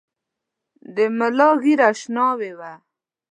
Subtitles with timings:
[0.95, 2.73] د ملا ږیره شناوۍ وه.